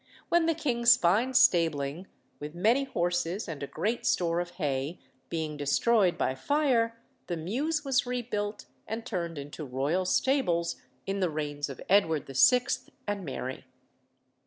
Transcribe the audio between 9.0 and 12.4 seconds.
turned into royal stables, in the reigns of Edward